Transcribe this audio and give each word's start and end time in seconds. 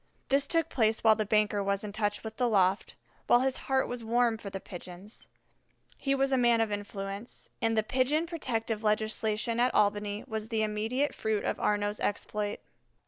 This 0.29 0.47
took 0.47 0.67
place 0.67 1.03
while 1.03 1.13
the 1.13 1.27
banker 1.27 1.61
was 1.61 1.83
in 1.83 1.91
touch 1.91 2.23
with 2.23 2.37
the 2.37 2.49
loft, 2.49 2.95
while 3.27 3.41
his 3.41 3.57
heart 3.69 3.87
was 3.87 4.03
warm 4.03 4.39
for 4.39 4.49
the 4.49 4.59
Pigeons. 4.59 5.27
He 5.95 6.15
was 6.15 6.31
a 6.31 6.39
man 6.39 6.59
of 6.59 6.71
influence, 6.71 7.51
and 7.61 7.77
the 7.77 7.83
Pigeon 7.83 8.25
Protective 8.25 8.83
legislation 8.83 9.59
at 9.59 9.75
Albany 9.75 10.23
was 10.25 10.49
the 10.49 10.63
immediate 10.63 11.13
fruit 11.13 11.45
of 11.45 11.59
Arnaux's 11.59 11.99
exploit. 11.99 12.61